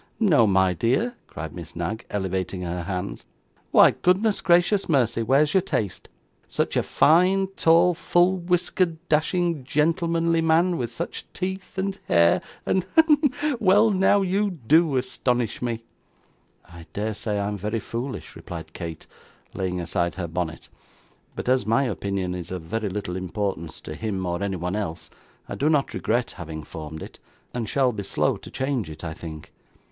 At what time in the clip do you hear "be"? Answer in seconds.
27.91-28.01